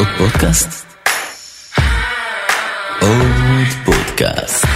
[0.00, 0.86] עוד פודקאסט?
[3.00, 4.66] עוד פודקאסט.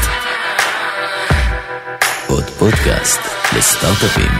[2.28, 3.20] עוד פודקאסט
[3.56, 4.30] לסטארט-אפים.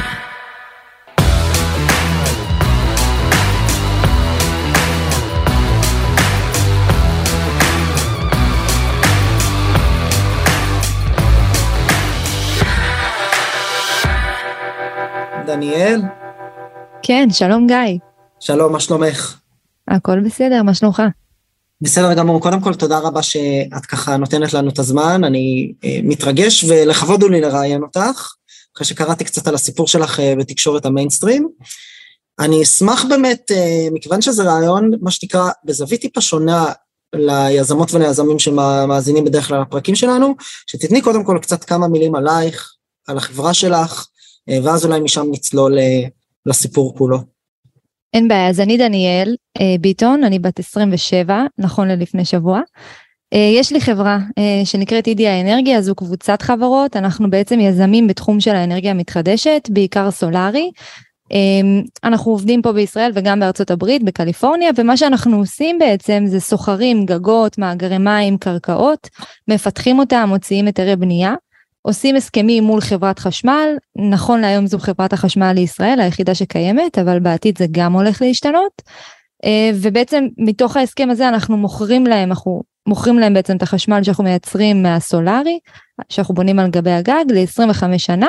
[15.47, 16.01] דניאל,
[17.03, 17.77] כן, שלום גיא.
[18.41, 19.44] שלום, מה שלומך?
[19.89, 21.03] הכל בסדר, מה שלומך?
[21.81, 26.65] בסדר גמור, קודם כל תודה רבה שאת ככה נותנת לנו את הזמן, אני אה, מתרגש
[26.65, 28.33] ולכבוד הוא לי לראיין אותך,
[28.77, 31.49] אחרי שקראתי קצת על הסיפור שלך אה, בתקשורת המיינסטרים.
[32.39, 36.73] אני אשמח באמת, אה, מכיוון שזה רעיון, מה שנקרא, בזווית טיפה שונה
[37.15, 40.35] ליזמות וליזמים שמאזינים בדרך כלל לפרקים שלנו,
[40.67, 42.75] שתתני קודם כל קצת כמה מילים עלייך,
[43.07, 44.07] על החברה שלך,
[44.49, 46.03] אה, ואז אולי משם נצלול אה,
[46.47, 47.34] לסיפור כולו.
[48.15, 52.61] אין בעיה, אז אני דניאל אה, ביטון, אני בת 27, נכון ללפני שבוע.
[53.35, 58.41] אה, יש לי חברה אה, שנקראת אידיה אנרגיה, זו קבוצת חברות, אנחנו בעצם יזמים בתחום
[58.41, 60.71] של האנרגיה המתחדשת, בעיקר סולארי.
[61.33, 61.39] אה,
[62.05, 67.59] אנחנו עובדים פה בישראל וגם בארצות הברית, בקליפורניה, ומה שאנחנו עושים בעצם זה סוחרים גגות,
[67.59, 69.09] מאגרי מים, קרקעות,
[69.49, 71.35] מפתחים אותם, מוציאים היתרי בנייה.
[71.87, 73.69] עושים הסכמים מול חברת חשמל,
[74.11, 78.83] נכון להיום זו חברת החשמל לישראל, היחידה שקיימת, אבל בעתיד זה גם הולך להשתנות.
[79.45, 84.25] אה, ובעצם מתוך ההסכם הזה אנחנו מוכרים להם, אנחנו מוכרים להם בעצם את החשמל שאנחנו
[84.25, 85.59] מייצרים מהסולארי,
[86.09, 88.29] שאנחנו בונים על גבי הגג ל-25 שנה.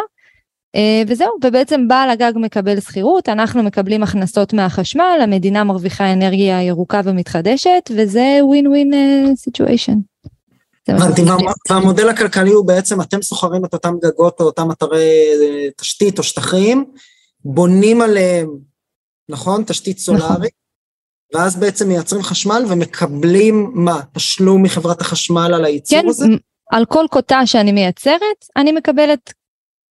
[0.75, 7.01] אה, וזהו, ובעצם בעל הגג מקבל שכירות, אנחנו מקבלים הכנסות מהחשמל, המדינה מרוויחה אנרגיה ירוקה
[7.03, 8.91] ומתחדשת, וזה ווין
[9.35, 9.97] סיטואשן.
[11.69, 16.23] והמודל הכלכלי הוא בעצם, אתם סוחרים את אותם גגות או אותם אתרי אה, תשתית או
[16.23, 16.85] שטחים,
[17.45, 18.49] בונים עליהם,
[19.29, 19.63] נכון?
[19.63, 21.43] תשתית סולארית, נכון.
[21.43, 24.01] ואז בעצם מייצרים חשמל ומקבלים מה?
[24.13, 26.25] תשלום מחברת החשמל על הייצור כן, הזה?
[26.25, 26.35] כן,
[26.71, 29.33] על כל קוטש שאני מייצרת, אני מקבלת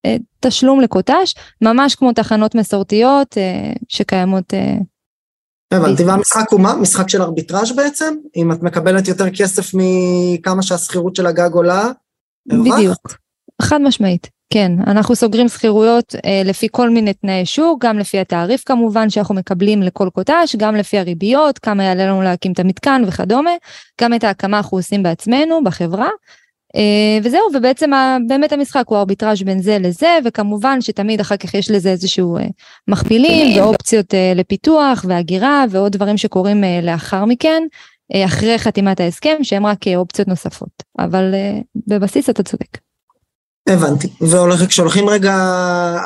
[0.07, 4.75] אה, תשלום לקוטש, ממש כמו תחנות מסורתיות אה, שקיימות אה,
[5.75, 6.75] הבנתי, והמשחק הוא מה?
[6.75, 8.15] משחק של ארביטראז' בעצם?
[8.37, 11.91] אם את מקבלת יותר כסף מכמה שהשכירות של הגג עולה?
[12.47, 13.17] בדיוק,
[13.63, 14.73] חד משמעית, כן.
[14.87, 19.83] אנחנו סוגרים שכירויות אה, לפי כל מיני תנאי שוק, גם לפי התעריף כמובן שאנחנו מקבלים
[19.83, 23.51] לכל קוטש, גם לפי הריביות, כמה יעלה לנו להקים את המתקן וכדומה,
[24.01, 26.09] גם את ההקמה אנחנו עושים בעצמנו בחברה.
[26.77, 27.91] אה, וזהו, ובעצם
[28.29, 32.47] באמת המשחק הוא ארביטראז' בין זה לזה, וכמובן שתמיד אחר כך יש לזה איזשהו אה,
[32.89, 37.63] מכפילים ואופציות אה, לפיתוח והגירה ועוד דברים שקורים לאחר מכן,
[38.27, 40.83] אחרי חתימת ההסכם, שהם רק אופציות נוספות.
[40.99, 41.35] אבל
[41.87, 42.79] בבסיס אתה צודק.
[43.69, 44.09] הבנתי,
[44.61, 45.35] וכשהולכים רגע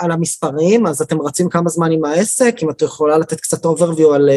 [0.00, 4.14] על המספרים, אז אתם רצים כמה זמן עם העסק, אם את יכולה לתת קצת overview
[4.14, 4.30] על,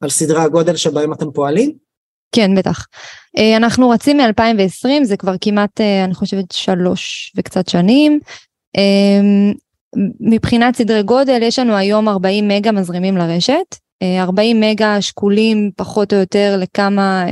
[0.00, 1.87] על סדרי הגודל שבהם אתם פועלים?
[2.32, 2.86] כן, בטח.
[3.38, 8.20] אה, אנחנו רצים מ-2020, זה כבר כמעט, אה, אני חושבת, שלוש וקצת שנים.
[8.76, 9.20] אה,
[10.20, 13.76] מבחינת סדרי גודל, יש לנו היום 40 מגה מזרימים לרשת.
[14.18, 17.24] 40 מגה שקולים פחות או יותר לכמה,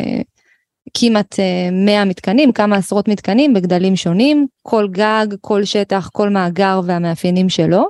[0.95, 1.35] כמעט
[1.73, 7.89] 100 מתקנים, כמה עשרות מתקנים בגדלים שונים, כל גג, כל שטח, כל מאגר והמאפיינים שלו.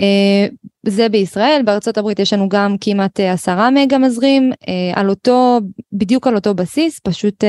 [0.00, 0.46] אה,
[0.86, 5.60] זה בישראל, בארצות הברית יש לנו גם כמעט אה, עשרה מגה מזרים, אה, על אותו,
[5.92, 7.44] בדיוק על אותו בסיס, פשוט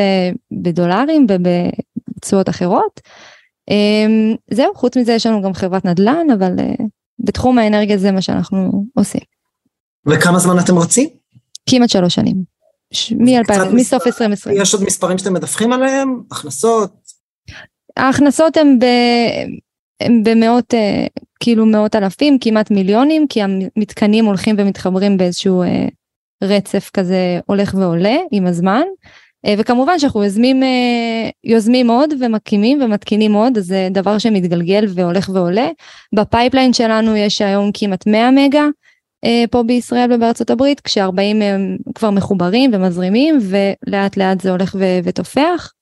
[0.61, 3.01] בדולרים ובתשואות אחרות.
[4.51, 6.51] זהו, חוץ מזה יש לנו גם חברת נדל"ן, אבל
[7.19, 9.22] בתחום האנרגיה זה מה שאנחנו עושים.
[10.05, 11.09] וכמה זמן אתם רוצים?
[11.69, 12.35] כמעט שלוש שנים.
[13.11, 14.61] מ-2000, מסוף 2020.
[14.61, 16.22] יש עוד מספרים שאתם מדווחים עליהם?
[16.31, 16.94] הכנסות?
[17.97, 18.85] ההכנסות הן ב...
[20.00, 20.73] הם במאות,
[21.40, 25.88] כאילו מאות אלפים, כמעט מיליונים, כי המתקנים הולכים ומתחברים באיזשהו אה,
[26.44, 28.81] רצף כזה הולך ועולה עם הזמן.
[29.46, 30.63] אה, וכמובן שאנחנו יוזמים,
[31.44, 35.69] יוזמים עוד ומקימים ומתקינים עוד, זה דבר שמתגלגל והולך ועולה.
[36.16, 38.66] ב pipeline שלנו יש היום כמעט 100 מגה
[39.52, 45.73] פה בישראל ובארצות הברית, כש-40 הם כבר מחוברים ומזרימים, ולאט לאט זה הולך ותופח.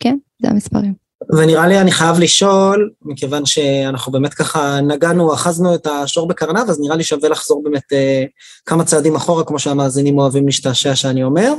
[0.00, 1.09] כן, זה המספרים.
[1.28, 6.80] ונראה לי אני חייב לשאול, מכיוון שאנחנו באמת ככה נגענו, אחזנו את השור בקרניו, אז
[6.80, 8.24] נראה לי שווה לחזור באמת אה,
[8.66, 11.52] כמה צעדים אחורה, כמו שהמאזינים אוהבים להשתעשע שאני אומר,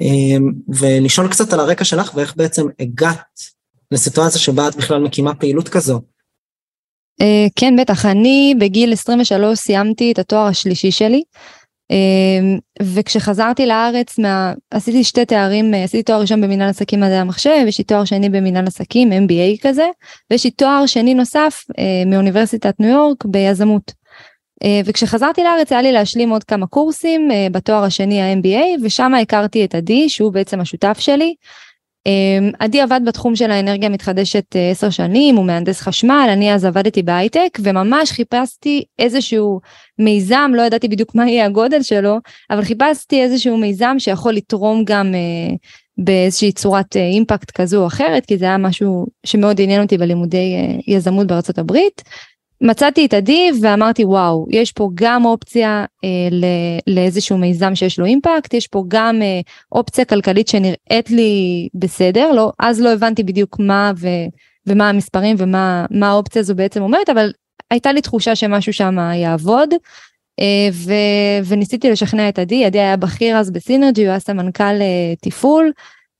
[0.00, 0.36] אה,
[0.68, 3.40] ולשאול קצת על הרקע שלך ואיך בעצם הגעת
[3.92, 6.00] לסיטואציה שבה את בכלל מקימה פעילות כזו.
[7.20, 8.06] אה, כן, בטח.
[8.06, 11.22] אני בגיל 23 סיימתי את התואר השלישי שלי.
[11.90, 14.52] אמ, וכשחזרתי לארץ, מה...
[14.70, 18.66] עשיתי שתי תארים, עשיתי תואר ראשון במנהל עסקים מדעי המחשב, יש לי תואר שני במנהל
[18.66, 19.88] עסקים, MBA כזה,
[20.30, 23.92] ויש לי תואר שני נוסף אה, מאוניברסיטת ניו יורק ביזמות.
[24.64, 29.64] אה, וכשחזרתי לארץ היה לי להשלים עוד כמה קורסים אה, בתואר השני ה-MBA, ושם הכרתי
[29.64, 31.34] את עדי, שהוא בעצם השותף שלי.
[32.06, 37.02] אה, עדי עבד בתחום של האנרגיה המתחדשת עשר שנים, הוא מהנדס חשמל, אני אז עבדתי
[37.02, 39.60] בהייטק, וממש חיפשתי איזשהו
[39.98, 42.18] מיזם, לא ידעתי בדיוק מה יהיה הגודל שלו,
[42.50, 45.14] אבל חיפשתי איזשהו מיזם שיכול לתרום גם
[45.98, 50.54] באיזושהי צורת אימפקט כזו או אחרת, כי זה היה משהו שמאוד עניין אותי בלימודי
[50.86, 52.02] יזמות בארצות הברית.
[52.60, 56.08] מצאתי את עדי ואמרתי וואו יש פה גם אופציה אה,
[56.86, 59.40] לאיזשהו מיזם שיש לו אימפקט יש פה גם אה,
[59.72, 64.08] אופציה כלכלית שנראית לי בסדר לא אז לא הבנתי בדיוק מה ו,
[64.66, 67.32] ומה המספרים ומה האופציה הזו בעצם אומרת אבל
[67.70, 69.74] הייתה לי תחושה שמשהו שם יעבוד
[70.40, 70.92] אה, ו,
[71.44, 75.72] וניסיתי לשכנע את עדי עדי היה בכיר אז בסינרג'י הוא היה סמנכ"ל אה, תפעול.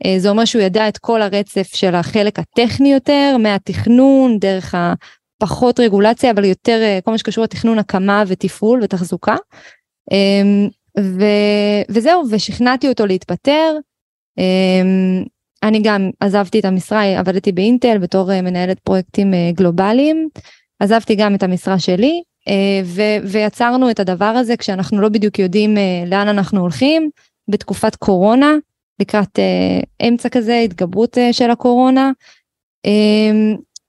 [0.06, 4.75] אה, זה אומר שהוא ידע את כל הרצף של החלק הטכני יותר מהתכנון דרך
[5.38, 9.37] פחות רגולציה אבל יותר אה, כל מה שקשור לתכנון הקמה ותפעול ותחזוקה.
[10.12, 10.69] אמ,
[10.99, 11.25] ו,
[11.88, 13.77] וזהו ושכנעתי אותו להתפטר.
[14.38, 15.25] אמ,
[15.62, 20.29] אני גם עזבתי את המשרה עבדתי באינטל בתור אה, מנהלת פרויקטים אה, גלובליים
[20.81, 22.23] עזבתי גם את המשרה שלי
[22.85, 27.11] ו, ויצרנו את הדבר הזה כשאנחנו לא בדיוק יודעים לאן אנחנו הולכים
[27.50, 28.55] בתקופת קורונה
[29.00, 29.38] לקראת
[30.09, 32.11] אמצע כזה התגברות של הקורונה.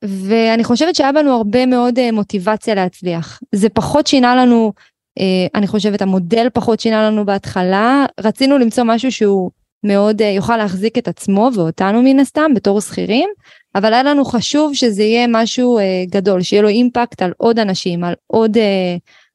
[0.03, 3.39] ואני חושבת שהיה בנו הרבה מאוד אה, מוטיבציה להצליח.
[3.55, 4.73] זה פחות שינה לנו,
[5.19, 9.51] אה, אני חושבת המודל פחות שינה לנו בהתחלה, רצינו למצוא משהו שהוא
[9.83, 13.29] מאוד אה, יוכל להחזיק את עצמו ואותנו מן הסתם בתור שכירים,
[13.75, 15.79] אבל היה לנו חשוב שזה יהיה משהו
[16.09, 18.57] גדול, שיהיה לו אימפקט על עוד אנשים, על עוד,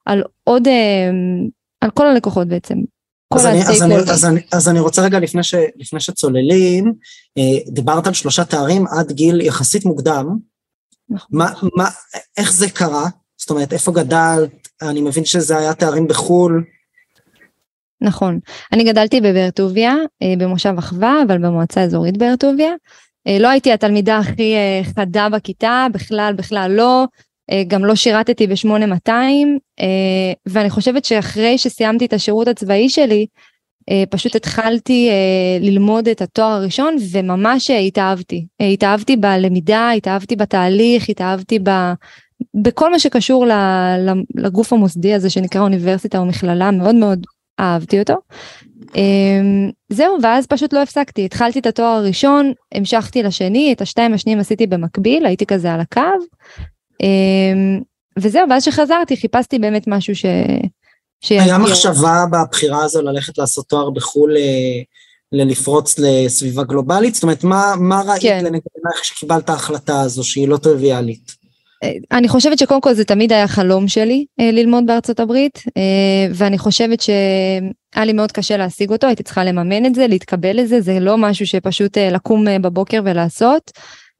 [0.06, 0.68] על עוד,
[1.80, 2.78] על כל הלקוחות בעצם.
[3.34, 6.92] אז אני, אז, אני, אז, אני, אז אני רוצה רגע לפני, ש, לפני שצוללים,
[7.68, 10.36] דיברת על שלושה תארים עד גיל יחסית מוקדם,
[11.10, 11.38] נכון.
[11.38, 11.88] מה, מה,
[12.36, 13.04] איך זה קרה?
[13.36, 14.68] זאת אומרת, איפה גדלת?
[14.82, 16.64] אני מבין שזה היה תארים בחו"ל.
[18.00, 18.38] נכון.
[18.72, 22.72] אני גדלתי בבאר טוביה, אה, במושב אחווה, אבל במועצה האזורית באר טוביה.
[23.26, 27.04] אה, לא הייתי התלמידה הכי אה, חדה בכיתה, בכלל, בכלל לא.
[27.66, 29.12] גם לא שירתתי ב-8200,
[30.46, 33.26] ואני חושבת שאחרי שסיימתי את השירות הצבאי שלי,
[34.10, 38.46] פשוט התחלתי אה, ללמוד את התואר הראשון וממש אה, התאהבתי.
[38.60, 41.70] התאהבתי בלמידה, התאהבתי בתהליך, התאהבתי ב...
[42.62, 43.46] בכל מה שקשור
[44.34, 47.26] לגוף המוסדי הזה שנקרא אוניברסיטה או מכללה, מאוד מאוד
[47.60, 48.14] אהבתי אותו.
[49.88, 54.66] זהו, ואז פשוט לא הפסקתי, התחלתי את התואר הראשון, המשכתי לשני, את השתיים השניים עשיתי
[54.66, 56.00] במקביל, הייתי כזה על הקו.
[58.18, 60.24] וזהו, ואז שחזרתי חיפשתי באמת משהו ש...
[61.30, 64.82] היה מחשבה בבחירה הזו ללכת לעשות תואר בחו"ל אה,
[65.32, 67.14] ללפרוץ לסביבה גלובלית?
[67.14, 68.44] זאת אומרת, מה, מה ראית כן.
[68.44, 71.36] לנגד עינייך שקיבלת ההחלטה הזו שהיא לא טריוויאלית?
[71.82, 75.62] אה, אני חושבת שקודם כל זה תמיד היה חלום שלי אה, ללמוד בארצות הברית,
[76.34, 80.80] ואני חושבת שהיה לי מאוד קשה להשיג אותו, הייתי צריכה לממן את זה, להתקבל לזה,
[80.80, 83.70] זה לא משהו שפשוט לקום בבוקר ולעשות.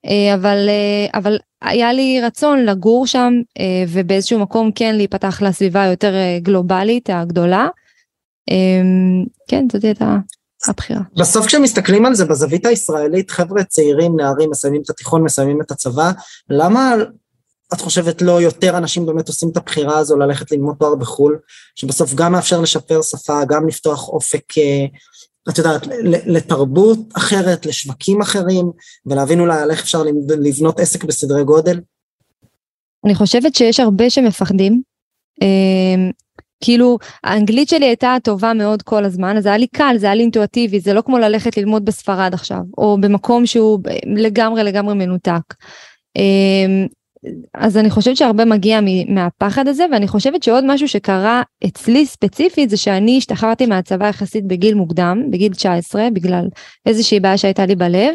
[0.06, 5.84] אה, אבל, אה, אבל היה לי רצון לגור שם אה, ובאיזשהו מקום כן להיפתח לסביבה
[5.84, 7.68] יותר גלובלית הגדולה.
[9.48, 10.16] כן, זאת הייתה
[10.68, 11.00] הבחירה.
[11.16, 16.12] בסוף כשמסתכלים על זה בזווית הישראלית, חבר'ה צעירים, נערים, מסיימים את התיכון, מסיימים את הצבא,
[16.50, 16.94] למה
[17.74, 21.38] את חושבת לא יותר אנשים באמת עושים את הבחירה הזו ללכת ללמוד תואר בחו"ל,
[21.74, 24.44] שבסוף גם מאפשר לשפר שפה, גם לפתוח אופק
[25.48, 25.86] את יודעת,
[26.26, 28.70] לתרבות אחרת, לשווקים אחרים,
[29.06, 30.02] ולהבין אולי על איך אפשר
[30.42, 31.80] לבנות עסק בסדרי גודל?
[33.04, 34.82] אני חושבת שיש הרבה שמפחדים.
[35.42, 36.10] אמ,
[36.64, 40.22] כאילו, האנגלית שלי הייתה טובה מאוד כל הזמן, אז היה לי קל, זה היה לי
[40.22, 43.78] אינטואטיבי, זה לא כמו ללכת ללמוד בספרד עכשיו, או במקום שהוא
[44.16, 45.54] לגמרי לגמרי מנותק.
[47.54, 52.76] אז אני חושבת שהרבה מגיע מהפחד הזה, ואני חושבת שעוד משהו שקרה אצלי ספציפית זה
[52.76, 56.48] שאני השתחררתי מהצבא יחסית בגיל מוקדם, בגיל 19, בגלל
[56.86, 58.14] איזושהי בעיה שהייתה לי בלב,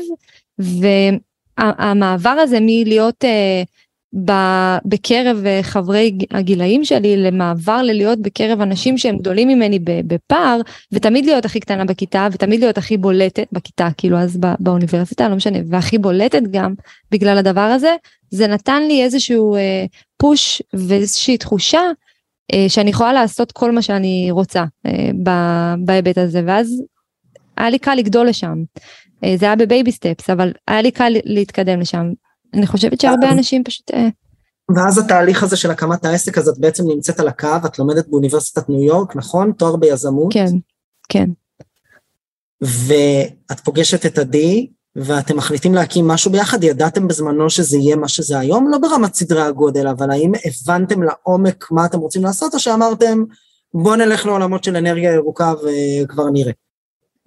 [0.59, 3.27] והמעבר הזה מלהיות uh,
[4.85, 10.61] בקרב אה, חברי הגילאים שלי למעבר ללהיות בקרב אנשים שהם גדולים ממני בפער
[10.91, 15.57] ותמיד להיות הכי קטנה בכיתה ותמיד להיות הכי בולטת בכיתה כאילו אז באוניברסיטה לא משנה
[15.69, 16.73] והכי בולטת גם
[17.11, 17.95] בגלל הדבר הזה
[18.29, 19.85] זה נתן לי איזשהו אה,
[20.17, 21.81] פוש ואיזושהי תחושה
[22.53, 25.09] אה, שאני יכולה לעשות כל מה שאני רוצה אה,
[25.85, 26.83] בהיבט הזה ואז
[27.57, 28.63] היה לי קל לגדול לשם.
[29.23, 32.11] אה, זה היה ב baby steps אבל היה לי קל להתקדם לשם
[32.57, 33.91] אני חושבת שהרבה אנשים פשוט...
[33.93, 34.07] אה,
[34.75, 38.69] ואז התהליך הזה של הקמת העסק, אז את בעצם נמצאת על הקו, את לומדת באוניברסיטת
[38.69, 39.51] ניו יורק, נכון?
[39.51, 40.33] תואר ביזמות.
[40.33, 40.51] כן,
[41.09, 41.29] כן.
[42.61, 48.39] ואת פוגשת את עדי, ואתם מחליטים להקים משהו ביחד, ידעתם בזמנו שזה יהיה מה שזה
[48.39, 48.67] היום?
[48.71, 53.23] לא ברמת סדרי הגודל, אבל האם הבנתם לעומק מה אתם רוצים לעשות, או שאמרתם,
[53.73, 56.51] בואו נלך לעולמות של אנרגיה ירוקה וכבר נראה?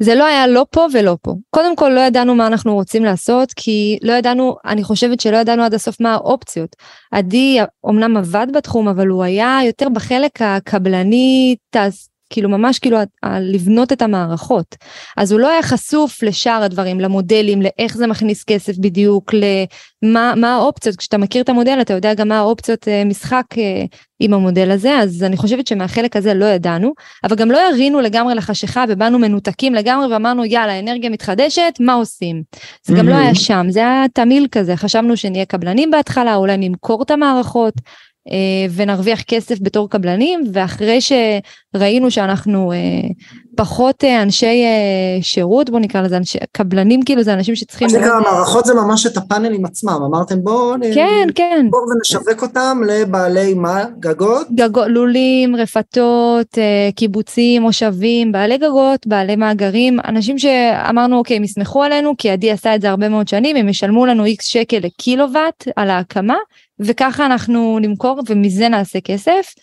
[0.02, 1.34] זה לא היה לא פה ולא פה.
[1.50, 5.62] קודם כל לא ידענו מה אנחנו רוצים לעשות, כי לא ידענו, אני חושבת שלא ידענו
[5.62, 6.76] עד הסוף מה האופציות.
[7.12, 12.98] עדי אומנם עבד בתחום, אבל הוא היה יותר בחלק הקבלני, תעש, כאילו ממש כאילו
[13.40, 14.76] לבנות את המערכות.
[15.16, 20.54] אז הוא לא היה חשוף לשאר הדברים, למודלים, לאיך זה מכניס כסף בדיוק, למה מה
[20.54, 20.96] האופציות.
[20.96, 23.84] כשאתה מכיר את המודל אתה יודע גם מה האופציות אה, משחק אה,
[24.20, 26.92] עם המודל הזה, אז אני חושבת שמהחלק הזה לא ידענו,
[27.24, 32.42] אבל גם לא ירינו לגמרי לחשיכה ובאנו מנותקים לגמרי ואמרנו יאללה אנרגיה מתחדשת, מה עושים?
[32.82, 37.02] זה גם לא היה שם, זה היה תמיל כזה, חשבנו שנהיה קבלנים בהתחלה, אולי נמכור
[37.02, 37.74] את המערכות.
[38.28, 42.76] אה, ונרוויח כסף בתור קבלנים, ואחרי שראינו שאנחנו אה,
[43.56, 44.64] פחות אה, אנשי
[45.20, 47.88] שירות, בוא נקרא לזה, אנשי, קבלנים כאילו זה אנשים שצריכים...
[47.88, 51.66] מה שנקרא, המערכות זה ממש את הפאנלים עצמם, אמרתם בואו כן, כן.
[51.70, 53.84] בואו ונשווק אותם לבעלי מה?
[54.00, 54.46] גגות?
[54.54, 56.58] גגות, לולים, רפתות,
[56.96, 62.74] קיבוצים, מושבים, בעלי גגות, בעלי מאגרים, אנשים שאמרנו אוקיי, הם יסמכו עלינו, כי עדי עשה
[62.74, 66.36] את זה הרבה מאוד שנים, הם ישלמו לנו איקס שקל לקילוואט על ההקמה,
[66.80, 69.54] וככה אנחנו נמכור ומזה נעשה כסף.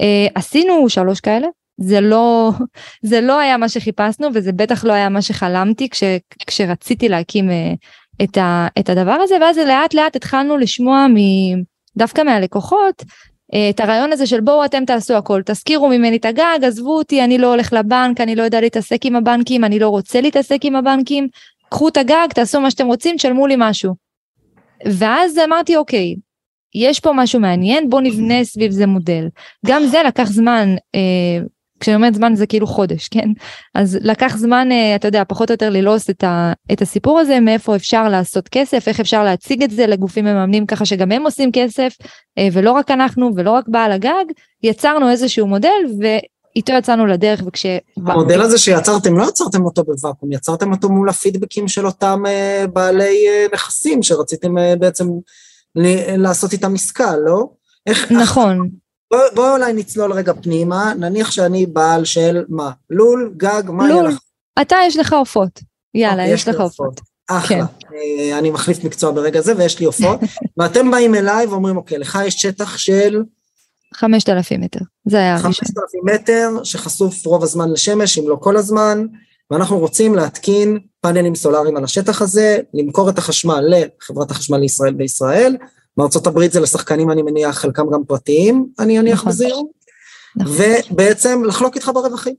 [0.00, 1.46] אה, עשינו שלוש כאלה,
[1.80, 2.50] זה לא,
[3.10, 6.02] זה לא היה מה שחיפשנו וזה בטח לא היה מה שחלמתי כש,
[6.46, 7.72] כשרציתי להקים אה,
[8.24, 11.16] את, ה, את הדבר הזה, ואז לאט לאט התחלנו לשמוע מ,
[11.96, 13.02] דווקא מהלקוחות
[13.54, 17.24] אה, את הרעיון הזה של בואו אתם תעשו הכל, תזכירו ממני את הגג, עזבו אותי,
[17.24, 20.76] אני לא הולך לבנק, אני לא יודע להתעסק עם הבנקים, אני לא רוצה להתעסק עם
[20.76, 21.28] הבנקים,
[21.70, 23.94] קחו את הגג, תעשו מה שאתם רוצים, תשלמו לי משהו.
[24.86, 26.14] ואז אמרתי אוקיי,
[26.74, 29.28] יש פה משהו מעניין, בוא נבנה סביב זה מודל.
[29.66, 31.00] גם זה לקח זמן, אה,
[31.80, 33.28] כשאני אומרת זמן זה כאילו חודש, כן?
[33.74, 37.40] אז לקח זמן, אה, אתה יודע, פחות או יותר ללעוס את, ה, את הסיפור הזה,
[37.40, 41.50] מאיפה אפשר לעשות כסף, איך אפשר להציג את זה לגופים מממנים ככה שגם הם עושים
[41.52, 41.96] כסף,
[42.38, 44.24] אה, ולא רק אנחנו ולא רק בעל הגג,
[44.62, 46.04] יצרנו איזשהו מודל ו...
[46.56, 47.66] איתו יצאנו לדרך וכש...
[47.96, 53.26] המודל הזה שיצרתם, לא יצרתם אותו בוואקום, יצרתם אותו מול הפידבקים של אותם uh, בעלי
[53.26, 55.04] uh, נכסים שרציתם uh, בעצם
[56.16, 57.48] לעשות איתם עסקה, לא?
[57.86, 58.12] איך...
[58.12, 58.68] נכון.
[59.10, 62.70] בואי בוא אולי נצלול רגע פנימה, נניח שאני בעל של מה?
[62.90, 64.18] לול, גג, מה יהיה לך?
[64.60, 65.60] אתה יש לך עופות.
[65.94, 67.00] יאללה, אוקיי, יש לך עופות.
[67.30, 67.66] אחלה.
[67.80, 67.94] כן.
[67.94, 70.20] אה, אני מחליף מקצוע ברגע זה ויש לי עופות.
[70.58, 73.22] ואתם באים אליי ואומרים, אוקיי, לך יש שטח של...
[73.94, 75.52] 5,000 מטר, זה היה הראשון.
[75.52, 79.06] 5,000 מטר שחשוף רוב הזמן לשמש, אם לא כל הזמן,
[79.52, 85.56] ואנחנו רוצים להתקין פאנלים סולאריים על השטח הזה, למכור את החשמל לחברת החשמל לישראל בישראל,
[85.96, 89.32] בארצות הברית זה לשחקנים אני מניח, חלקם גם פרטיים, אני אניח נכון.
[89.32, 89.66] בזהירות,
[90.36, 90.54] נכון.
[90.90, 92.34] ובעצם לחלוק איתך ברווחים.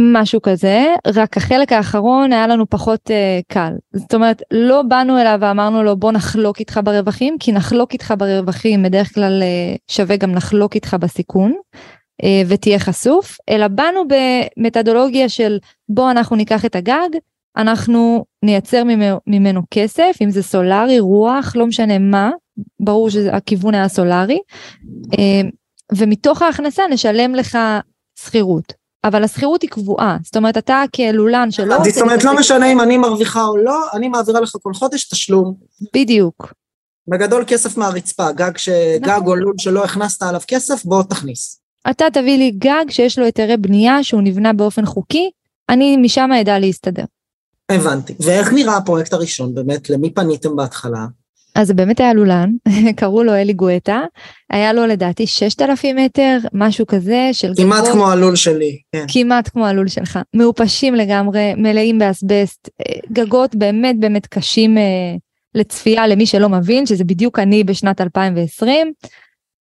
[0.00, 3.72] משהו כזה, רק החלק האחרון היה לנו פחות uh, קל.
[3.92, 8.82] זאת אומרת, לא באנו אליו ואמרנו לו בוא נחלוק איתך ברווחים, כי נחלוק איתך ברווחים
[8.82, 11.52] בדרך כלל uh, שווה גם לחלוק איתך בסיכון.
[12.24, 17.08] אה, ותהיה חשוף, אלא באנו במתודולוגיה של בוא אנחנו ניקח את הגג,
[17.56, 22.30] אנחנו נייצר ממנו, ממנו כסף, אם זה סולארי, רוח, לא משנה מה,
[22.80, 24.38] ברור שהכיוון היה סולארי,
[25.18, 25.48] אה,
[25.96, 27.58] ומתוך ההכנסה נשלם לך
[28.18, 28.82] שכירות.
[29.04, 31.76] אבל השכירות היא קבועה, זאת אומרת אתה כלולן שלא...
[31.84, 35.54] זאת אומרת לא משנה אם אני מרוויחה או לא, אני מעבירה לך כל חודש תשלום.
[35.94, 36.52] בדיוק.
[37.08, 38.68] בגדול כסף מהרצפה, גג, ש...
[39.00, 39.26] גג נכון.
[39.26, 41.61] או לול שלא הכנסת עליו כסף, בוא תכניס.
[41.90, 45.30] אתה תביא לי גג שיש לו היתרי בנייה, שהוא נבנה באופן חוקי,
[45.68, 47.04] אני משם אדע להסתדר.
[47.68, 48.14] הבנתי.
[48.20, 49.90] ואיך נראה הפרויקט הראשון באמת?
[49.90, 51.06] למי פניתם בהתחלה?
[51.54, 52.50] אז זה באמת היה לולן,
[52.96, 54.00] קראו לו אלי גואטה,
[54.50, 59.04] היה לו לדעתי 6,000 מטר, משהו כזה של כמעט גגות, כמו הלול שלי, כן.
[59.08, 64.82] כמעט כמו הלול שלך, מעופשים לגמרי, מלאים באסבסט, אה, גגות באמת באמת קשים אה,
[65.54, 68.92] לצפייה למי שלא מבין, שזה בדיוק אני בשנת 2020.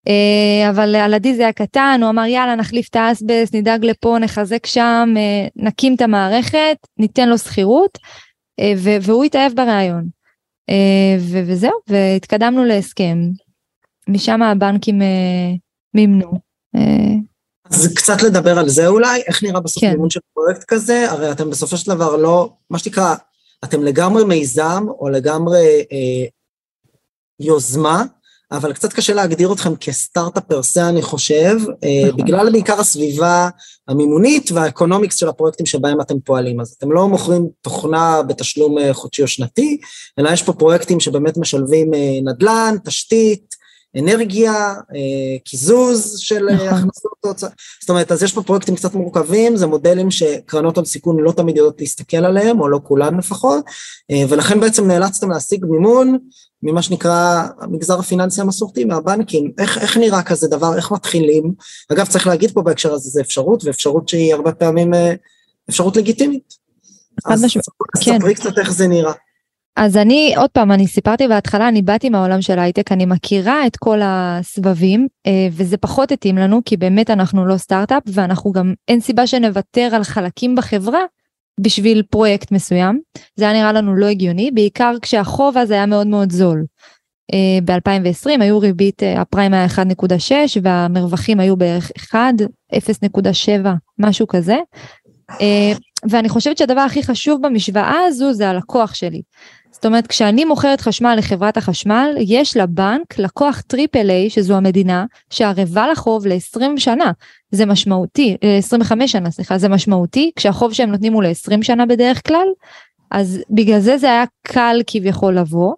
[0.08, 4.18] אה, אבל על עדי זה היה קטן, הוא אמר יאללה נחליף את האסבסט, נדאג לפה,
[4.22, 7.98] נחזק שם, אה, נקים את המערכת, ניתן לו שכירות,
[8.60, 10.22] אה, והוא התאהב ברעיון.
[11.20, 13.18] וזהו, והתקדמנו להסכם.
[14.08, 15.02] משם הבנקים
[15.94, 16.32] מימנו.
[17.66, 19.92] אז קצת לדבר על זה אולי, איך נראה בסוף כן.
[19.92, 23.16] מימון של פרויקט כזה, הרי אתם בסופו של דבר לא, מה שנקרא,
[23.64, 26.28] אתם לגמרי מיזם או לגמרי אה,
[27.40, 28.04] יוזמה,
[28.52, 32.22] אבל קצת קשה להגדיר אתכם כסטארט-אפ פרסה, אני חושב, אה, נכון.
[32.22, 33.50] בגלל בעיקר הסביבה
[33.88, 36.60] המימונית והאקונומיקס של הפרויקטים שבהם אתם פועלים.
[36.60, 39.78] אז אתם לא מוכרים תוכנה בתשלום אה, חודשי או שנתי,
[40.20, 43.61] אלא יש פה פרויקטים שבאמת משלבים אה, נדל"ן, תשתית,
[44.00, 44.54] אנרגיה,
[44.96, 46.68] אה, קיזוז של נכון.
[46.68, 47.50] הכנסות הוצאה,
[47.82, 51.58] זאת אומרת, אז יש פה פרויקטים קצת מורכבים, זה מודלים שקרנות הון סיכון לא תמיד
[51.58, 53.66] יודעות להסתכל עליהם, או לא כולן לפחות,
[54.12, 56.18] אה, ולכן בעצם נאלצתם להשיג מימון
[56.64, 59.52] ממה שנקרא המגזר הפיננסי המסורתי, מהבנקים.
[59.58, 61.54] איך, איך נראה כזה דבר, איך מתחילים?
[61.92, 64.92] אגב, צריך להגיד פה בהקשר הזה, זה אפשרות, ואפשרות שהיא הרבה פעמים
[65.70, 66.54] אפשרות לגיטימית.
[67.26, 67.62] אז משמע,
[68.02, 68.20] כן.
[68.20, 69.14] ספרי קצת איך זה נראה.
[69.76, 73.78] אז אני, עוד פעם, אני סיפרתי בהתחלה, אני באתי מהעולם של הייטק, אני מכירה את
[73.78, 75.08] כל הסבבים,
[75.52, 80.04] וזה פחות התאים לנו, כי באמת אנחנו לא סטארט-אפ, ואנחנו גם, אין סיבה שנוותר על
[80.04, 81.00] חלקים בחברה
[81.60, 83.00] בשביל פרויקט מסוים.
[83.36, 86.66] זה היה נראה לנו לא הגיוני, בעיקר כשהחוב אז היה מאוד מאוד זול.
[87.66, 90.32] ב-2020 היו ריבית, הפריים היה 1.6
[90.64, 92.20] והמרווחים היו בערך 1,
[92.74, 93.50] 0.7,
[94.00, 94.58] משהו כזה.
[96.10, 99.22] ואני חושבת שהדבר הכי חשוב במשוואה הזו זה הלקוח שלי.
[99.72, 105.88] זאת אומרת, כשאני מוכרת חשמל לחברת החשמל, יש לבנק לקוח triple A, שזו המדינה, שערבה
[105.92, 107.12] לחוב ל-20 שנה.
[107.52, 112.48] זה משמעותי, 25 שנה, סליחה, זה משמעותי, כשהחוב שהם נותנים הוא ל-20 שנה בדרך כלל,
[113.12, 115.74] אז בגלל זה זה היה קל כביכול לבוא,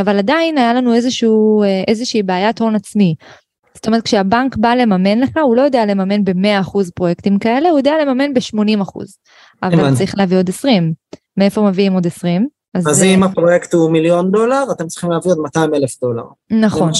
[0.00, 3.14] אבל עדיין היה לנו איזשהו, איזושהי בעיית הון עצמי.
[3.74, 7.92] זאת אומרת, כשהבנק בא לממן לך, הוא לא יודע לממן ב-100% פרויקטים כאלה, הוא יודע
[8.02, 9.04] לממן ב-80%.
[9.62, 10.92] אבל צריך להביא עוד 20.
[11.36, 12.55] מאיפה מביאים עוד 20?
[12.76, 16.24] אז, אז אם הפרויקט הוא מיליון דולר, אתם צריכים להביא עוד 200 אלף דולר.
[16.50, 16.90] נכון.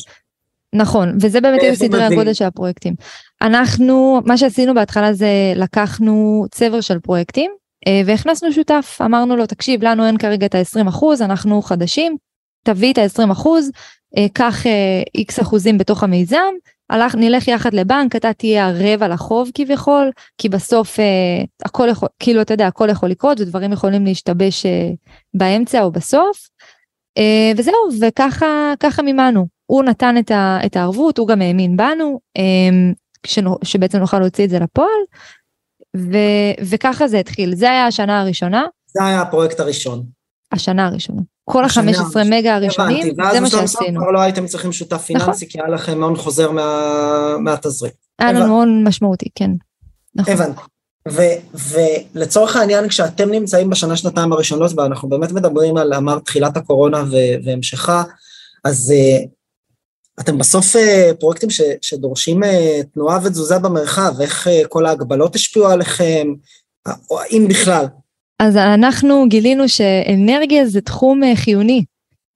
[0.73, 2.95] נכון, וזה באמת היו סדרי הגודל של הפרויקטים.
[3.43, 7.51] אנחנו, מה שעשינו בהתחלה זה לקחנו צבר של פרויקטים
[8.07, 12.17] והכנסנו שותף, אמרנו לו, תקשיב, לנו אין כרגע את ה-20 אחוז, אנחנו חדשים,
[12.63, 13.71] תביא את ה-20 אחוז,
[14.33, 14.67] קח
[15.15, 16.53] איקס אחוזים בתוך המיזם,
[16.91, 22.43] הלך, נלך יחד לבנק, אתה תהיה הרבע לחוב כביכול, כי בסוף אה, הכל יכול, כאילו
[22.43, 24.91] אתה יודע, הכל יכול לקרות ודברים יכולים להשתבש אה,
[25.35, 26.49] באמצע או בסוף.
[27.19, 29.47] אה, וזהו, וככה ככה מימנו.
[29.67, 32.93] הוא נתן את, ה, את הערבות, הוא גם האמין בנו, אה,
[33.27, 35.01] שנו, שבעצם נוכל להוציא את זה לפועל,
[35.97, 36.17] ו,
[36.71, 37.55] וככה זה התחיל.
[37.55, 38.65] זה היה השנה הראשונה.
[38.87, 40.07] זה היה הפרויקט הראשון.
[40.53, 41.23] השנה הראשונה.
[41.51, 44.01] כל ה-15 מגה הראשונים, זה מה שעשינו.
[44.01, 45.49] ואז לא הייתם צריכים שותף פיננסי, נכון.
[45.49, 47.93] כי היה לכם הון חוזר מה, מהתזריק.
[48.19, 49.51] היה לנו הון משמעותי, כן.
[50.15, 50.35] נכון.
[50.35, 50.61] הבנתי.
[52.15, 57.05] ולצורך העניין, כשאתם נמצאים בשנה, שנתיים הראשונות, ואנחנו באמת מדברים על, אמר, תחילת הקורונה
[57.45, 58.03] והמשכה,
[58.65, 59.29] אז uh,
[60.21, 62.47] אתם בסוף uh, פרויקטים ש, שדורשים uh,
[62.95, 66.27] תנועה ותזוזה במרחב, איך כל ההגבלות השפיעו עליכם,
[67.11, 67.87] או אם בכלל.
[68.39, 71.85] אז אנחנו גילינו שאנרגיה זה תחום חיוני,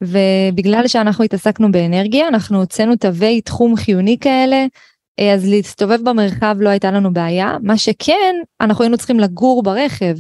[0.03, 4.67] ובגלל שאנחנו התעסקנו באנרגיה, אנחנו הוצאנו תווי תחום חיוני כאלה,
[5.35, 10.15] אז להסתובב במרחב לא הייתה לנו בעיה, מה שכן, אנחנו היינו צריכים לגור ברכב,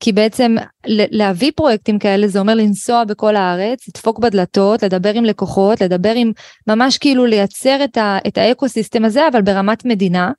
[0.00, 0.54] כי בעצם
[0.86, 6.32] להביא פרויקטים כאלה זה אומר לנסוע בכל הארץ, לדפוק בדלתות, לדבר עם לקוחות, לדבר עם,
[6.66, 10.32] ממש כאילו לייצר את, ה, את האקו-סיסטם הזה, אבל ברמת מדינה.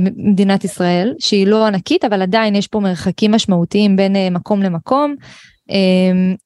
[0.00, 5.14] מדינת ישראל שהיא לא ענקית אבל עדיין יש פה מרחקים משמעותיים בין מקום למקום.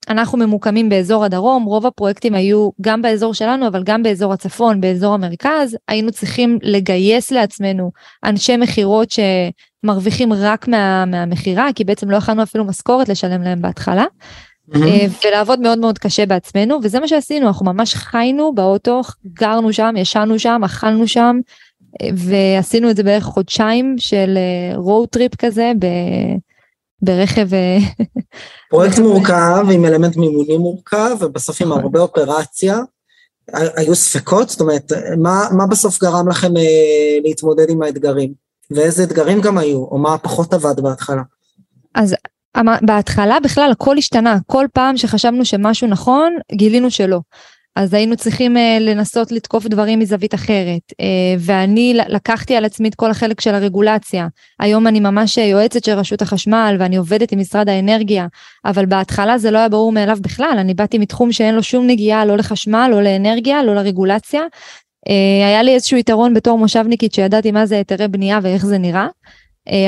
[0.08, 5.14] אנחנו ממוקמים באזור הדרום רוב הפרויקטים היו גם באזור שלנו אבל גם באזור הצפון באזור
[5.14, 7.90] המרכז היינו צריכים לגייס לעצמנו
[8.24, 14.04] אנשי מכירות שמרוויחים רק מה, מהמכירה כי בעצם לא יכולנו אפילו משכורת לשלם להם בהתחלה.
[14.70, 15.26] Mm-hmm.
[15.26, 20.38] ולעבוד מאוד מאוד קשה בעצמנו וזה מה שעשינו אנחנו ממש חיינו באוטו גרנו שם ישנו
[20.38, 21.40] שם אכלנו שם
[22.16, 24.38] ועשינו את זה בערך חודשיים של
[24.74, 25.86] road אה, trip כזה ב...
[27.02, 27.54] ברכב.
[27.54, 27.78] אה,
[28.70, 31.82] פרויקט מורכב עם אלמנט מימוני מורכב ובסוף עם נכון.
[31.82, 32.78] הרבה אופרציה.
[33.52, 34.48] היו ספקות?
[34.48, 38.32] זאת אומרת, מה, מה בסוף גרם לכם אה, להתמודד עם האתגרים?
[38.70, 41.22] ואיזה אתגרים גם היו, או מה פחות עבד בהתחלה?
[41.94, 42.14] אז
[42.82, 47.20] בהתחלה בכלל הכל השתנה, כל פעם שחשבנו שמשהו נכון, גילינו שלא.
[47.76, 51.04] אז היינו צריכים uh, לנסות לתקוף דברים מזווית אחרת, uh,
[51.38, 54.28] ואני לקחתי על עצמי את כל החלק של הרגולציה.
[54.60, 58.26] היום אני ממש יועצת של רשות החשמל ואני עובדת עם משרד האנרגיה,
[58.64, 62.24] אבל בהתחלה זה לא היה ברור מאליו בכלל, אני באתי מתחום שאין לו שום נגיעה
[62.24, 64.42] לא לחשמל, לא לאנרגיה, לא לרגולציה.
[65.08, 65.12] Uh,
[65.46, 69.06] היה לי איזשהו יתרון בתור מושבניקית שידעתי מה זה היתרי בנייה ואיך זה נראה.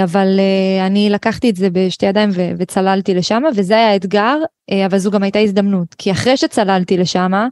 [0.03, 0.41] אבל
[0.87, 4.37] אני לקחתי את זה בשתי ידיים ו- וצללתי לשם וזה היה אתגר
[4.87, 7.47] אבל זו גם הייתה הזדמנות כי אחרי שצללתי לשם אה,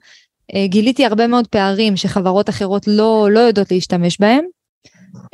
[0.65, 4.45] גיליתי הרבה מאוד פערים שחברות אחרות לא, לא יודעות להשתמש בהם,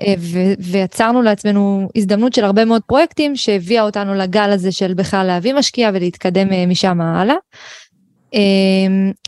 [0.01, 5.27] אה, ו- ויצרנו לעצמנו הזדמנות של הרבה מאוד פרויקטים שהביאה אותנו לגל הזה של בכלל
[5.27, 7.37] להביא משקיע ולהתקדם אה, משם הלאה.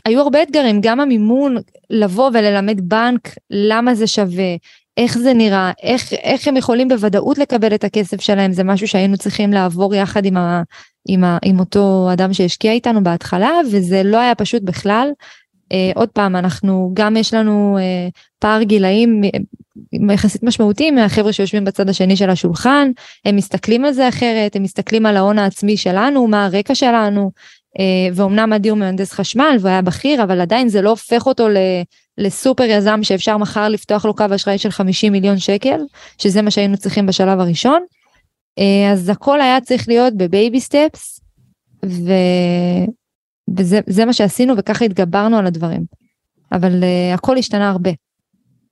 [0.05, 1.57] היו הרבה אתגרים, גם המימון
[1.89, 4.55] לבוא וללמד בנק למה זה שווה,
[4.97, 9.17] איך זה נראה, איך, איך הם יכולים בוודאות לקבל את הכסף שלהם, זה משהו שהיינו
[9.17, 10.63] צריכים לעבור יחד עם, ה,
[11.07, 15.07] עם, ה, עם אותו אדם שהשקיע איתנו בהתחלה, וזה לא היה פשוט בכלל.
[15.95, 17.77] עוד פעם, אנחנו, גם יש לנו
[18.39, 19.21] פער גילאים
[20.13, 22.91] יחסית משמעותי מהחבר'ה שיושבים בצד השני של השולחן,
[23.25, 27.31] הם מסתכלים על זה אחרת, הם מסתכלים על ההון העצמי שלנו, מה הרקע שלנו,
[28.13, 31.47] ואומנם אדיר מהנדס חשמל והוא היה בכיר, אבל עדיין זה לא הופך אותו
[32.17, 35.81] לסופר יזם שאפשר מחר לפתוח לו קו אשראי של 50 מיליון שקל,
[36.17, 37.83] שזה מה שהיינו צריכים בשלב הראשון.
[38.91, 41.19] אז הכל היה צריך להיות בבייבי סטפס,
[41.85, 42.11] ו...
[43.57, 45.85] וזה מה שעשינו וככה התגברנו על הדברים.
[46.51, 47.91] אבל uh, הכל השתנה הרבה.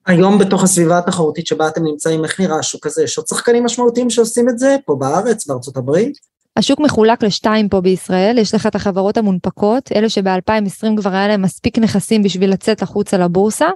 [0.08, 3.04] היום בתוך הסביבה התחרותית שבה אתם נמצאים, איך נראה השוק הזה?
[3.04, 6.18] יש עוד שחקנים משמעותיים שעושים את זה פה בארץ, בארצות הברית?
[6.58, 11.42] השוק מחולק לשתיים פה בישראל, יש לך את החברות המונפקות, אלה שב-2020 כבר היה להם
[11.42, 13.70] מספיק נכסים בשביל לצאת החוצה לבורסה,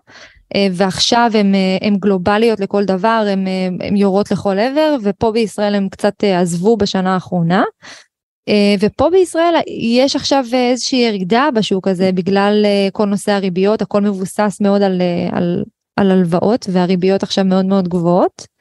[0.56, 1.32] אה, ועכשיו
[1.82, 3.26] הן גלובליות לכל דבר,
[3.82, 7.64] הן יורות לכל עבר, ופה בישראל הם קצת אה, עזבו בשנה האחרונה.
[8.50, 9.54] אה, ופה בישראל
[9.98, 15.02] יש עכשיו איזושהי ירידה בשוק הזה בגלל כל נושא הריביות, הכל מבוסס מאוד על,
[15.96, 18.55] על הלוואות והריביות עכשיו מאוד מאוד גבוהות.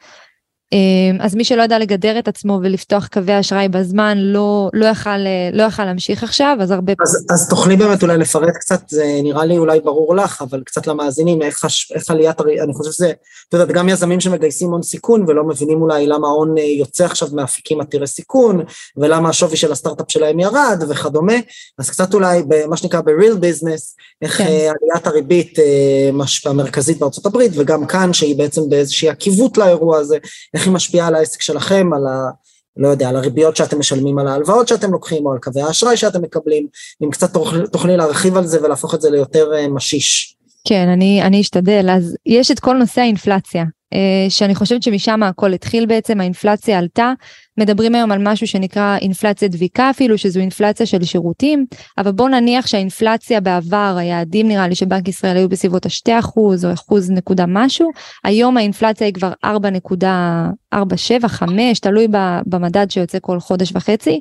[0.74, 5.18] אמ, אז מי שלא ידע לגדר את עצמו ולפתוח קווי אשראי בזמן לא, לא, יכל,
[5.52, 6.92] לא יכל להמשיך עכשיו, אז הרבה...
[7.02, 10.86] אז, אז תוכלי באמת אולי לפרט קצת, זה נראה לי אולי ברור לך, אבל קצת
[10.86, 13.12] למאזינים, איך, איך עליית, אני חושב שזה,
[13.48, 17.28] את יודעת, גם יזמים שמגייסים הון סיכון ולא מבינים אולי למה ההון אה, יוצא עכשיו
[17.32, 18.64] מאפיקים עתירי סיכון,
[18.96, 21.36] ולמה השווי של הסטארט-אפ שלהם ירד וכדומה,
[21.78, 24.44] אז קצת אולי במה שנקרא ב-real business, איך כן.
[24.44, 30.18] אה, עליית הריבית אה, המרכזית בארצות הברית, וגם כאן שהיא בעצם באיזושהי עקיבות לאירוע הזה,
[30.54, 32.30] איך היא משפיעה על העסק שלכם, על ה...
[32.76, 36.22] לא יודע, על הריביות שאתם משלמים על ההלוואות שאתם לוקחים, או על קווי האשראי שאתם
[36.22, 36.66] מקבלים,
[37.04, 37.36] אם קצת
[37.72, 40.36] תוכלי להרחיב על זה ולהפוך את זה ליותר אה, משיש.
[40.68, 41.90] כן, אני, אני אשתדל.
[41.90, 43.64] אז יש את כל נושא האינפלציה.
[43.94, 47.12] אה, שאני חושבת שמשם הכל התחיל בעצם, האינפלציה עלתה.
[47.58, 51.66] מדברים היום על משהו שנקרא אינפלציה דביקה אפילו, שזו אינפלציה של שירותים,
[51.98, 57.10] אבל בוא נניח שהאינפלציה בעבר, היעדים נראה לי שבנק ישראל היו בסביבות ה-2% או אחוז
[57.10, 57.90] נקודה משהו,
[58.24, 62.08] היום האינפלציה היא כבר 4.47, 5, תלוי
[62.46, 64.20] במדד שיוצא כל חודש וחצי,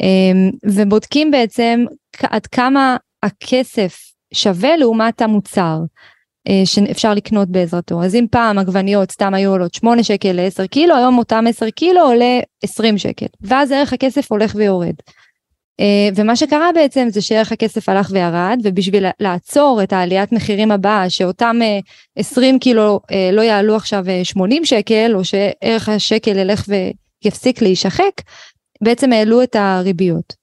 [0.00, 1.84] אה, ובודקים בעצם
[2.22, 5.78] עד כמה הכסף שווה לעומת המוצר.
[6.48, 8.02] אה, שאפשר לקנות בעזרתו.
[8.02, 12.00] אז אם פעם עגבניות סתם היו עולות 8 שקל ל-10 קילו, היום אותם 10 קילו
[12.00, 14.94] עולה 20 שקל, ואז ערך הכסף הולך ויורד.
[15.80, 21.10] אה, ומה שקרה בעצם זה שערך הכסף הלך וירד, ובשביל לעצור את העליית מחירים הבאה,
[21.10, 21.56] שאותם
[22.16, 23.00] 20 אה, קילו
[23.32, 26.64] לא יעלו עכשיו 80 שקל, או שערך השקל ילך
[27.24, 28.12] ויפסיק להישחק,
[28.82, 30.41] בעצם העלו את הריביות.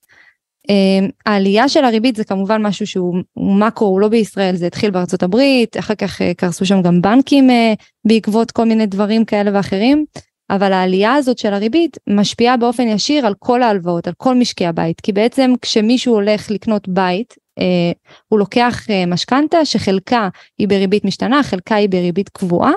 [0.70, 5.24] אמ, העלייה של הריבית זה כמובן משהו שהוא מקרו, הוא לא בישראל, זה התחיל בארצות
[5.24, 7.74] הברית, אחר כך אה, קרסו שם גם בנקים אה,
[8.08, 10.06] בעקבות כל מיני דברים כאלה ואחרים,
[10.50, 15.02] אבל העלייה הזאת של הריבית משפיעה באופן ישיר על כל ההלוואות, על כל משקי הבית,
[15.02, 17.92] כי בעצם כשמישהו הולך לקנות בית, אה,
[18.28, 22.72] הוא לוקח משכנתה שחלקה היא בריבית משתנה, חלקה היא בריבית קבועה,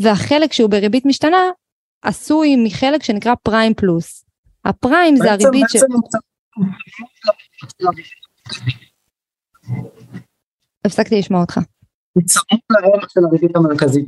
[0.00, 1.50] והחלק שהוא בריבית משתנה
[2.02, 4.24] עשוי מחלק שנקרא פריים פלוס.
[4.64, 5.76] הפריים זה הריבית ש...
[10.84, 11.60] הפסקתי לשמוע אותך.
[12.24, 14.06] צמוד לערך של הריבית המרכזית.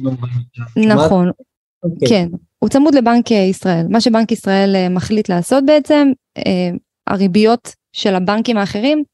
[0.76, 1.30] נכון,
[1.82, 2.08] אוקיי.
[2.08, 2.28] כן,
[2.58, 3.86] הוא צמוד לבנק ישראל.
[3.90, 6.70] מה שבנק ישראל אה, מחליט לעשות בעצם, אה,
[7.06, 9.04] הריביות של הבנקים האחרים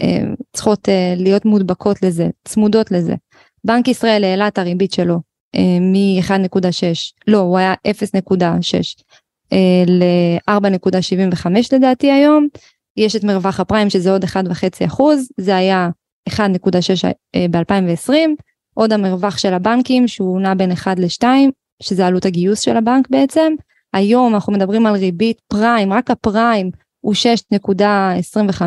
[0.00, 3.14] אה, צריכות להיות מודבקות לזה, צמודות לזה.
[3.64, 5.20] בנק ישראל העלה את הריבית שלו
[5.80, 9.02] מ-1.6, לא, הוא היה 0.6
[9.86, 12.46] ל-4.75 לדעתי היום,
[12.96, 15.88] יש את מרווח הפריים שזה עוד 1.5 אחוז, זה היה
[16.30, 16.36] 1.6
[17.34, 18.12] אה, ב-2020,
[18.74, 21.24] עוד המרווח של הבנקים שהוא נע בין 1 ל-2,
[21.82, 23.52] שזה עלות הגיוס של הבנק בעצם,
[23.94, 28.62] היום אנחנו מדברים על ריבית פריים, רק הפריים הוא 6.25,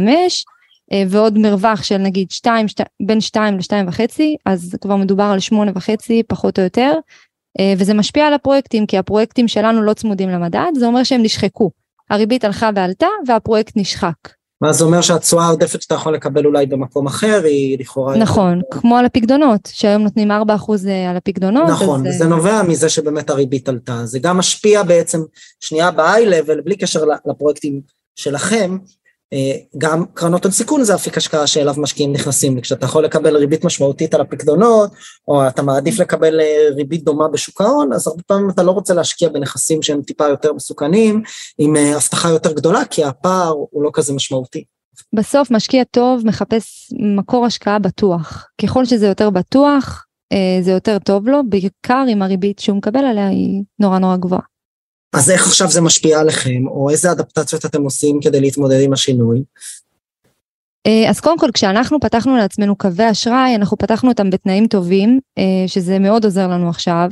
[0.92, 4.02] אה, ועוד מרווח של נגיד 2, 2 בין 2 ל-2.5,
[4.46, 7.00] אז כבר מדובר על 8.5 פחות או יותר, אה,
[7.78, 11.72] וזה משפיע על הפרויקטים, כי הפרויקטים שלנו לא צמודים למדד, זה אומר שהם נשחקו.
[12.10, 14.15] הריבית הלכה ועלתה והפרויקט נשחק.
[14.62, 18.17] מה זה אומר שהתשואה העודפת שאתה יכול לקבל אולי במקום אחר היא לכאורה...
[18.17, 18.80] נכון, יותר...
[18.80, 20.34] כמו על הפקדונות, שהיום נותנים 4%
[20.88, 21.70] אה, על הפקדונות.
[21.70, 24.06] נכון, וזה נובע מזה שבאמת הריבית עלתה.
[24.06, 25.20] זה גם משפיע בעצם
[25.60, 27.82] שנייה ב-high-level, בלי קשר לפרויקטים
[28.15, 28.78] שלכם, אה,
[29.78, 34.13] גם קרנות הון סיכון זה אפיק השקעה שאליו משקיעים נכנסים, כשאתה יכול לקבל ריבית משמעותית
[34.13, 34.92] על הפקדונות,
[35.28, 38.94] או אתה מעדיף לקבל אה, ריבית דומה בשוק ההון, אז הרבה פעמים אתה לא רוצה
[38.94, 41.22] להשקיע בנכסים שהם טיפה יותר מסוכנים,
[41.58, 44.63] עם אה, הבטחה יותר גדולה, כי הפער הוא לא כזה משמעותי.
[45.16, 48.48] בסוף משקיע טוב מחפש מקור השקעה בטוח.
[48.62, 50.04] ככל שזה יותר בטוח,
[50.62, 54.42] זה יותר טוב לו, בעיקר אם הריבית שהוא מקבל עליה היא נורא נורא גבוהה.
[55.13, 59.43] אז איך עכשיו זה משפיע עליכם, או איזה אדפטציות אתם עושים כדי להתמודד עם השינוי?
[60.88, 65.67] אה, אז קודם כל כשאנחנו פתחנו לעצמנו קווי אשראי אנחנו פתחנו אותם בתנאים טובים אה,
[65.67, 67.10] שזה מאוד עוזר לנו עכשיו.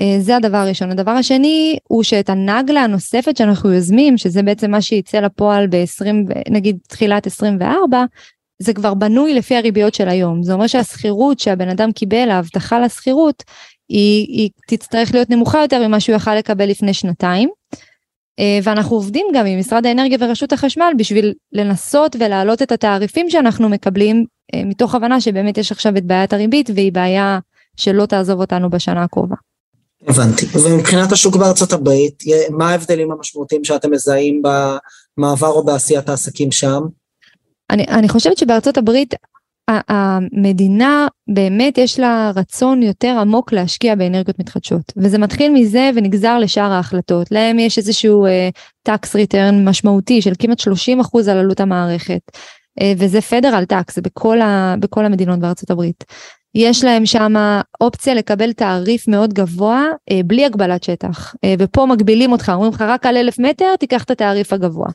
[0.00, 0.90] אה, זה הדבר הראשון.
[0.90, 6.78] הדבר השני הוא שאת הנגלה הנוספת שאנחנו יוזמים שזה בעצם מה שיצא לפועל ב-20 נגיד
[6.88, 8.04] תחילת 24
[8.58, 13.42] זה כבר בנוי לפי הריביות של היום זה אומר שהשכירות שהבן אדם קיבל ההבטחה לשכירות
[13.88, 17.48] היא, היא תצטרך להיות נמוכה יותר ממה שהוא יכל לקבל לפני שנתיים.
[18.38, 23.68] אה, ואנחנו עובדים גם עם משרד האנרגיה ורשות החשמל בשביל לנסות ולהעלות את התעריפים שאנחנו
[23.68, 27.38] מקבלים אה, מתוך הבנה שבאמת יש עכשיו את בעיית הריבית והיא בעיה
[27.76, 29.36] שלא תעזוב אותנו בשנה הקרובה.
[30.08, 30.46] הבנתי.
[30.58, 36.82] ומבחינת השוק בארצות הברית, מה ההבדלים המשמעותיים שאתם מזהים במעבר או בעשיית העסקים שם?
[37.70, 39.14] אני, אני חושבת שבארצות הברית
[39.68, 44.92] המדינה באמת יש לה רצון יותר עמוק להשקיע באנרגיות מתחדשות.
[44.96, 47.30] וזה מתחיל מזה ונגזר לשאר ההחלטות.
[47.30, 52.20] להם יש איזשהו uh, tax return משמעותי של כמעט 30 אחוז על עלות המערכת.
[52.80, 56.04] uh, וזה פדרל טקס בכל, ה, בכל המדינות בארצות הברית.
[56.58, 57.34] יש להם שם
[57.80, 62.82] אופציה לקבל תעריף מאוד גבוה אה, בלי הגבלת שטח אה, ופה מגבילים אותך אומרים לך
[62.88, 64.88] רק על אלף מטר תיקח את התעריף הגבוה.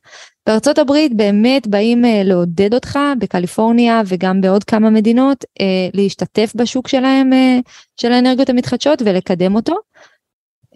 [0.47, 6.87] בארצות הברית באמת באים אה, לעודד אותך בקליפורניה וגם בעוד כמה מדינות אה, להשתתף בשוק
[6.87, 7.59] שלהם אה,
[7.97, 9.75] של האנרגיות המתחדשות ולקדם אותו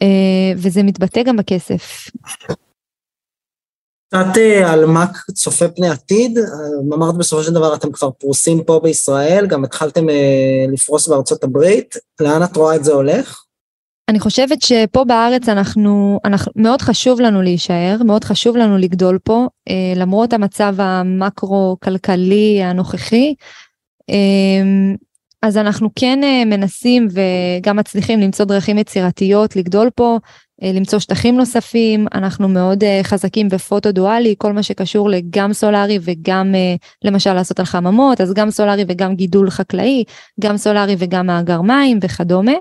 [0.01, 2.09] אה, וזה מתבטא גם בכסף.
[4.07, 6.43] קצת אה, על מה צופה פני עתיד, אה,
[6.95, 11.95] אמרת בסופו של דבר אתם כבר פרוסים פה בישראל, גם התחלתם אה, לפרוס בארצות הברית,
[12.19, 13.41] לאן את רואה את זה הולך?
[14.09, 19.47] אני חושבת שפה בארץ אנחנו, אנחנו, מאוד חשוב לנו להישאר, מאוד חשוב לנו לגדול פה,
[19.95, 23.33] למרות המצב המקרו-כלכלי הנוכחי.
[25.45, 30.17] אז אנחנו כן מנסים וגם מצליחים למצוא דרכים יצירתיות לגדול פה.
[30.63, 35.99] אה, למצוא שטחים נוספים, אנחנו מאוד אה, חזקים בפוטו דואלי, כל מה שקשור לגם סולארי
[36.01, 36.55] וגם
[37.03, 40.03] למשל לעשות על חממות, אז גם סולארי וגם גידול חקלאי,
[40.41, 42.53] גם סולארי וגם מאגר מים וכדומה.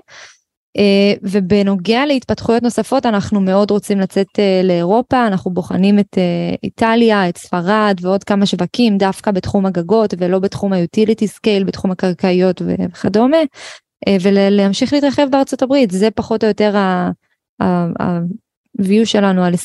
[0.77, 7.29] אה, ובנוגע להתפתחויות נוספות אנחנו מאוד רוצים לצאת אה, לאירופה, אנחנו בוחנים את אה, איטליה,
[7.29, 12.61] את ספרד ועוד כמה שווקים דווקא בתחום הגגות ולא בתחום ה utility scale, בתחום הקרקעיות
[12.65, 16.77] וכדומה, אה, ולהמשיך להתרחב בארצות הברית, זה פחות או יותר.
[16.77, 19.57] ה-view שלנו על 24-25,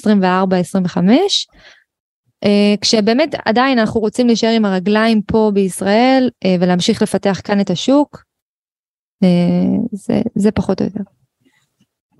[2.44, 7.70] אה, כשבאמת עדיין אנחנו רוצים להישאר עם הרגליים פה בישראל אה, ולהמשיך לפתח כאן את
[7.70, 8.29] השוק, אה,
[9.92, 11.00] זה, זה פחות או יותר.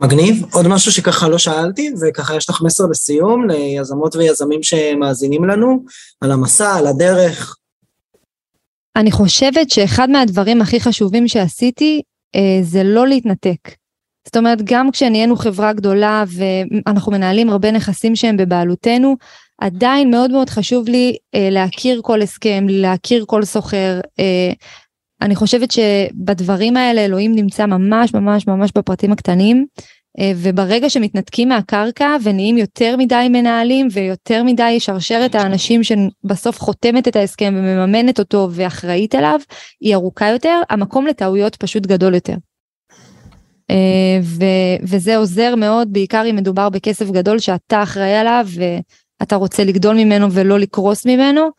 [0.00, 0.44] מגניב.
[0.52, 5.84] עוד משהו שככה לא שאלתי, וככה יש לך מסר לסיום ליזמות ויזמים שמאזינים לנו,
[6.20, 7.56] על המסע, על הדרך.
[8.96, 12.02] אני חושבת שאחד מהדברים הכי חשובים שעשיתי
[12.62, 13.80] זה לא להתנתק.
[14.26, 19.16] זאת אומרת, גם כשנהיינו חברה גדולה ואנחנו מנהלים הרבה נכסים שהם בבעלותנו,
[19.60, 24.00] עדיין מאוד מאוד חשוב לי אה, להכיר כל הסכם, להכיר כל סוחר.
[24.18, 24.52] אה,
[25.22, 29.66] אני חושבת שבדברים האלה אלוהים נמצא ממש ממש ממש בפרטים הקטנים.
[30.18, 37.16] אה, וברגע שמתנתקים מהקרקע ונהיים יותר מדי מנהלים ויותר מדי שרשרת האנשים שבסוף חותמת את
[37.16, 39.40] ההסכם ומממנת אותו ואחראית אליו,
[39.80, 42.34] היא ארוכה יותר, המקום לטעויות פשוט גדול יותר.
[43.70, 48.46] אה, ו- וזה עוזר מאוד, בעיקר אם מדובר בכסף גדול שאתה אחראי עליו
[49.20, 51.50] ואתה רוצה לגדול ממנו ולא לקרוס ממנו.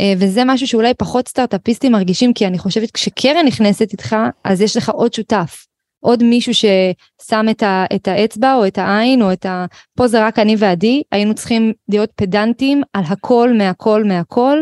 [0.00, 4.76] אה, וזה משהו שאולי פחות סטארט-אפיסטים מרגישים, כי אני חושבת כשקרן נכנסת איתך, אז יש
[4.76, 5.66] לך עוד שותף.
[6.00, 9.66] עוד מישהו ששם את, ה, את האצבע או את העין או את ה...
[9.96, 14.58] פה זה רק אני ועדי, היינו צריכים להיות פדנטים על הכל מהכל מהכל,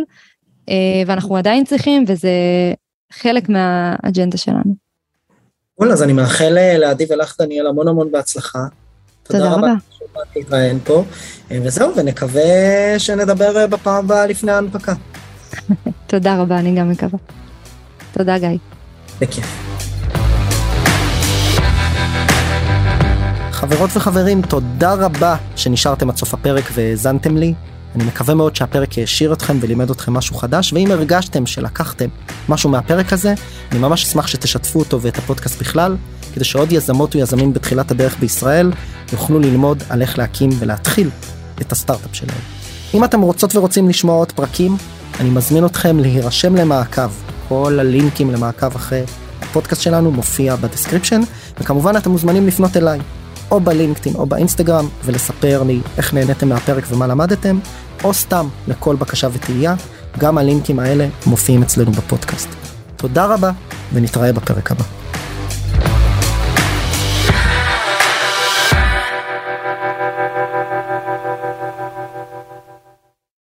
[0.68, 2.31] אה, ואנחנו עדיין צריכים וזה
[3.12, 4.75] חלק מהאג'נדה שלנו.
[5.79, 8.59] קול, אז אני מאחל אה, לעדי ולך, דניאל, המון המון בהצלחה.
[9.23, 9.55] תודה רבה.
[9.57, 9.71] תודה
[10.12, 11.05] רבה להתראיין פה,
[11.51, 12.42] אה, וזהו, ונקווה
[12.99, 14.92] שנדבר בפעם הבאה לפני ההנפקה.
[16.07, 17.19] תודה רבה, אני גם מקווה.
[18.12, 18.49] תודה, גיא.
[19.21, 19.73] בכיף.
[23.51, 27.55] חברות וחברים, תודה רבה שנשארתם עד סוף הפרק והאזנתם לי.
[27.95, 32.09] אני מקווה מאוד שהפרק העשיר אתכם ולימד אתכם משהו חדש, ואם הרגשתם שלקחתם
[32.49, 33.35] משהו מהפרק הזה,
[33.73, 35.97] אני ממש אשמח שתשתפו אותו ואת הפודקאסט בכלל,
[36.35, 38.73] כדי שעוד יזמות ויזמים בתחילת הדרך בישראל
[39.12, 41.11] יוכלו ללמוד על איך להקים ולהתחיל
[41.61, 42.41] את הסטארט-אפ שלהם.
[42.95, 44.77] אם אתם רוצות ורוצים לשמוע עוד פרקים,
[45.23, 47.11] אני מזמין אתכם להירשם למעקב.
[47.49, 49.03] כל הלינקים למעקב אחרי
[49.43, 51.21] הפודקאסט שלנו מופיע ב description,
[51.61, 53.01] וכמובן אתם מוזמנים לפנות אליי.
[53.51, 57.59] או בלינקדאין או באינסטגרם ולספר לי איך נהניתם מהפרק ומה למדתם,
[58.05, 59.75] או סתם לכל בקשה ותהייה,
[60.19, 62.49] גם הלינקים האלה מופיעים אצלנו בפודקאסט.
[62.97, 63.51] תודה רבה
[63.93, 65.02] ונתראה בפרק הבא.